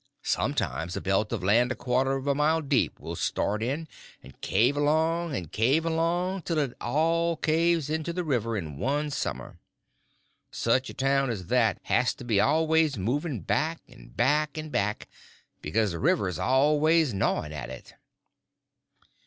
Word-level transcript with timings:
Sometimes 0.23 0.97
a 0.97 1.01
belt 1.01 1.31
of 1.31 1.43
land 1.43 1.71
a 1.71 1.75
quarter 1.75 2.13
of 2.13 2.25
a 2.25 2.33
mile 2.33 2.59
deep 2.63 2.99
will 2.99 3.15
start 3.15 3.61
in 3.61 3.87
and 4.23 4.41
cave 4.41 4.75
along 4.75 5.35
and 5.35 5.51
cave 5.51 5.85
along 5.85 6.41
till 6.41 6.57
it 6.57 6.73
all 6.81 7.37
caves 7.37 7.87
into 7.87 8.11
the 8.11 8.23
river 8.23 8.57
in 8.57 8.77
one 8.79 9.11
summer. 9.11 9.59
Such 10.49 10.89
a 10.89 10.95
town 10.95 11.29
as 11.29 11.45
that 11.49 11.77
has 11.83 12.15
to 12.15 12.23
be 12.23 12.39
always 12.39 12.97
moving 12.97 13.41
back, 13.41 13.79
and 13.87 14.17
back, 14.17 14.57
and 14.57 14.71
back, 14.71 15.07
because 15.61 15.91
the 15.91 15.99
river's 15.99 16.39
always 16.39 17.13
gnawing 17.13 17.53
at 17.53 17.69
it. 17.69 17.93